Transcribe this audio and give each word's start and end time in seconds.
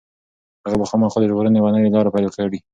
هغه 0.65 0.75
به 0.79 0.85
خامخا 0.89 1.19
د 1.19 1.23
ژغورنې 1.31 1.57
یوه 1.59 1.71
نوې 1.75 1.89
لاره 1.95 2.13
پيدا 2.15 2.29
کړي. 2.35 2.59